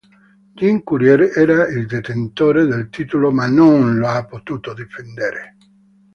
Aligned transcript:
Jim 0.57 0.79
Courier 0.83 1.29
era 1.35 1.67
il 1.67 1.85
detentore 1.85 2.65
del 2.65 2.89
titolo 2.89 3.29
ma 3.31 3.45
non 3.45 3.99
l'ha 3.99 4.25
potuto 4.25 4.73
difendere. 4.73 5.57